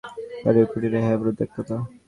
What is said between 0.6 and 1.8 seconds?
কুটিরে, হ্যাঁ, পরিত্যক্তটা।